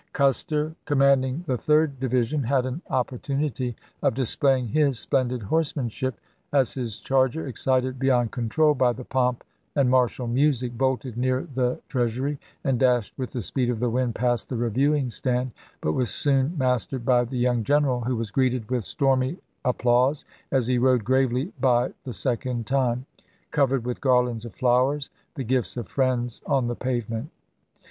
332 0.15 0.15
ABRAHAM 0.15 0.33
LINCOLN 0.33 0.45
ch. 0.49 0.49
xvii. 0.49 0.75
Custer, 0.75 0.75
commanding 0.87 1.43
the 1.45 1.57
Third 1.61 1.99
Division, 1.99 2.41
had 2.45 2.65
an 2.65 2.81
opportunity 2.89 3.75
of 4.01 4.15
displaying 4.15 4.67
his 4.69 4.97
splendid 4.97 5.43
horseman 5.43 5.89
ship, 5.89 6.15
as 6.51 6.73
his 6.73 6.97
charger, 6.97 7.45
excited 7.45 7.99
beyond 7.99 8.31
control 8.31 8.73
by 8.73 8.91
the 8.93 9.05
pomp 9.05 9.43
and 9.75 9.91
martial 9.91 10.25
music, 10.25 10.75
bolted 10.75 11.17
near 11.17 11.47
the 11.53 11.79
Treas 11.87 12.17
ury, 12.17 12.39
and 12.63 12.79
dashed 12.79 13.13
with 13.15 13.31
the 13.31 13.43
speed 13.43 13.69
of 13.69 13.79
the 13.79 13.91
wind 13.91 14.15
past 14.15 14.49
the 14.49 14.55
reviewing 14.57 15.11
stand, 15.11 15.51
but 15.81 15.91
was 15.91 16.09
soon 16.09 16.57
mastered 16.57 17.05
by 17.05 17.23
the 17.23 17.37
young 17.37 17.63
general, 17.63 18.01
who 18.01 18.15
was 18.15 18.31
greeted 18.31 18.71
with 18.71 18.83
stormy 18.83 19.37
ap 19.63 19.77
plause 19.77 20.25
as 20.51 20.65
he 20.65 20.79
rode 20.79 21.03
gravely 21.05 21.53
by 21.59 21.93
the 22.05 22.13
second 22.13 22.65
time, 22.65 23.05
covered 23.51 23.85
with 23.85 24.01
garlands 24.01 24.45
of 24.45 24.55
flowers, 24.55 25.11
the 25.35 25.43
gifts 25.43 25.77
of 25.77 25.87
friends 25.87 26.41
on 26.47 26.65
the 26.65 26.75
pavement. 26.75 27.29